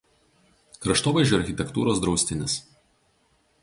Kraštovaizdžio 0.85 1.39
architektūros 1.43 2.03
draustinis. 2.07 2.61